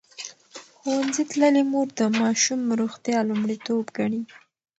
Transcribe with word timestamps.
ښوونځې 0.79 1.23
تللې 1.31 1.63
مور 1.71 1.87
د 1.99 2.01
ماشوم 2.19 2.61
روغتیا 2.79 3.19
لومړیتوب 3.29 3.85
ګڼي. 3.97 4.21